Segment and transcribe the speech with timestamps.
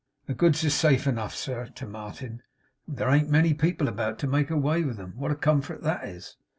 [0.25, 2.41] The goods is safe enough, sir' to Martin
[2.87, 5.13] 'there ain't many people about, to make away with 'em.
[5.15, 6.37] What a comfort that is!